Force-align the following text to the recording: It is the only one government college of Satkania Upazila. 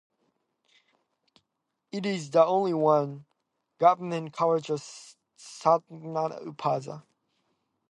It 1.91 2.07
is 2.07 2.31
the 2.31 2.43
only 2.43 2.73
one 2.73 3.25
government 3.77 4.33
college 4.33 4.71
of 4.71 4.79
Satkania 5.37 6.43
Upazila. 6.55 7.03